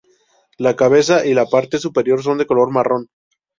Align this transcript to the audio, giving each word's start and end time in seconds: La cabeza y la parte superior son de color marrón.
La 0.57 0.73
cabeza 0.75 1.27
y 1.27 1.35
la 1.35 1.45
parte 1.45 1.77
superior 1.77 2.23
son 2.23 2.39
de 2.39 2.47
color 2.47 2.71
marrón. 2.71 3.07